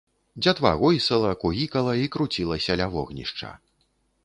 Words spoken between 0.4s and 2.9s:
Дзятва гойсала, кугікала і круцілася